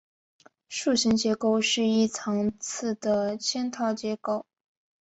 [0.67, 4.47] 树形结构是一层次的嵌套结构。